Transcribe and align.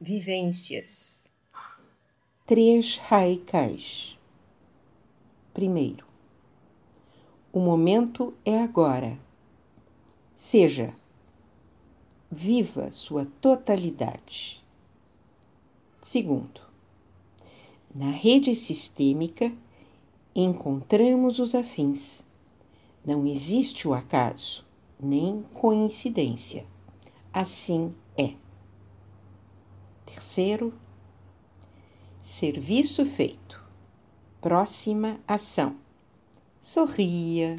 vivências. 0.00 1.28
Três 2.46 2.98
haikais. 3.10 4.18
Primeiro, 5.52 6.06
o 7.52 7.60
momento 7.60 8.32
é 8.42 8.62
agora. 8.62 9.18
Seja, 10.34 10.94
viva 12.30 12.90
sua 12.90 13.26
totalidade. 13.42 14.64
Segundo, 16.02 16.62
na 17.94 18.10
rede 18.10 18.54
sistêmica 18.54 19.52
encontramos 20.34 21.38
os 21.38 21.54
afins. 21.54 22.22
Não 23.04 23.26
existe 23.26 23.86
o 23.86 23.92
acaso, 23.92 24.64
nem 24.98 25.42
coincidência. 25.52 26.64
Assim 27.30 27.94
é. 28.16 28.34
Terceiro, 30.20 30.74
serviço 32.22 33.06
feito. 33.06 33.58
Próxima 34.38 35.18
ação. 35.26 35.76
Sorria. 36.60 37.56